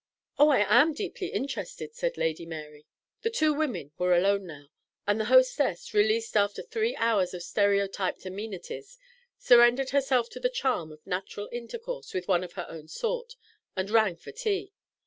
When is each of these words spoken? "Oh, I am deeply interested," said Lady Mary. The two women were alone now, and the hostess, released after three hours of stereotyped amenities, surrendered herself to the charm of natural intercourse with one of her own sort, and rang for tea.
"Oh, 0.39 0.49
I 0.49 0.65
am 0.67 0.95
deeply 0.95 1.27
interested," 1.27 1.93
said 1.93 2.17
Lady 2.17 2.43
Mary. 2.43 2.87
The 3.21 3.29
two 3.29 3.53
women 3.53 3.91
were 3.99 4.15
alone 4.17 4.47
now, 4.47 4.71
and 5.05 5.19
the 5.19 5.25
hostess, 5.25 5.93
released 5.93 6.35
after 6.35 6.63
three 6.63 6.95
hours 6.95 7.35
of 7.35 7.43
stereotyped 7.43 8.25
amenities, 8.25 8.97
surrendered 9.37 9.91
herself 9.91 10.27
to 10.31 10.39
the 10.39 10.49
charm 10.49 10.91
of 10.91 11.05
natural 11.05 11.49
intercourse 11.51 12.15
with 12.15 12.27
one 12.27 12.43
of 12.43 12.53
her 12.53 12.65
own 12.67 12.87
sort, 12.87 13.35
and 13.75 13.91
rang 13.91 14.15
for 14.15 14.31
tea. 14.31 14.73